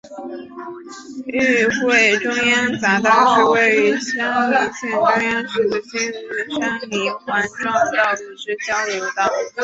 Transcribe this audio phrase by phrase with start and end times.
[1.31, 6.11] 玉穗中央匝道是位于山梨县中央市的新
[6.59, 9.29] 山梨环状道路之交流道。